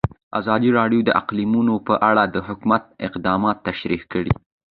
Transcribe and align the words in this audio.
ازادي 0.39 0.69
راډیو 0.79 1.01
د 1.05 1.09
اقلیتونه 1.21 1.73
په 1.87 1.93
اړه 2.09 2.23
د 2.35 2.37
حکومت 2.47 2.83
اقدامات 3.07 3.57
تشریح 3.67 4.01
کړي. 4.13 4.31